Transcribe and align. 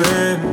nothing 0.00 0.49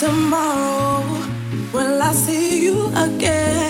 Tomorrow, 0.00 1.04
will 1.74 2.00
I 2.00 2.12
see 2.12 2.64
you 2.64 2.86
again? 2.96 3.69